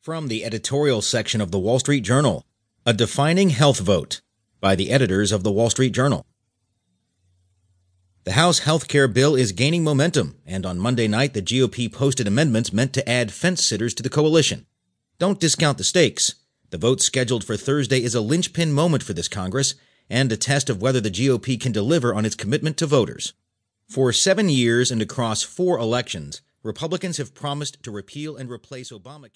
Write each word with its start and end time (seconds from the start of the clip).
From 0.00 0.28
the 0.28 0.44
editorial 0.44 1.02
section 1.02 1.40
of 1.40 1.50
the 1.50 1.58
Wall 1.58 1.80
Street 1.80 2.02
Journal 2.02 2.46
A 2.86 2.94
Defining 2.94 3.50
Health 3.50 3.80
Vote 3.80 4.20
by 4.60 4.76
the 4.76 4.90
editors 4.90 5.32
of 5.32 5.42
the 5.42 5.50
Wall 5.50 5.70
Street 5.70 5.90
Journal. 5.90 6.24
The 8.22 8.32
House 8.32 8.60
health 8.60 8.86
care 8.86 9.08
bill 9.08 9.34
is 9.34 9.50
gaining 9.50 9.82
momentum, 9.82 10.36
and 10.46 10.64
on 10.64 10.78
Monday 10.78 11.08
night, 11.08 11.34
the 11.34 11.42
GOP 11.42 11.92
posted 11.92 12.28
amendments 12.28 12.72
meant 12.72 12.92
to 12.92 13.06
add 13.08 13.32
fence 13.32 13.64
sitters 13.64 13.92
to 13.94 14.02
the 14.04 14.08
coalition. 14.08 14.66
Don't 15.18 15.40
discount 15.40 15.78
the 15.78 15.84
stakes. 15.84 16.36
The 16.70 16.78
vote 16.78 17.00
scheduled 17.02 17.42
for 17.42 17.56
Thursday 17.56 18.02
is 18.02 18.14
a 18.14 18.20
linchpin 18.20 18.72
moment 18.72 19.02
for 19.02 19.14
this 19.14 19.28
Congress 19.28 19.74
and 20.08 20.30
a 20.30 20.36
test 20.36 20.70
of 20.70 20.80
whether 20.80 21.00
the 21.00 21.10
GOP 21.10 21.60
can 21.60 21.72
deliver 21.72 22.14
on 22.14 22.24
its 22.24 22.36
commitment 22.36 22.76
to 22.76 22.86
voters. 22.86 23.34
For 23.88 24.12
seven 24.12 24.48
years 24.48 24.92
and 24.92 25.02
across 25.02 25.42
four 25.42 25.76
elections, 25.76 26.40
Republicans 26.62 27.16
have 27.16 27.34
promised 27.34 27.82
to 27.82 27.90
repeal 27.90 28.36
and 28.36 28.48
replace 28.48 28.92
Obamacare. 28.92 29.30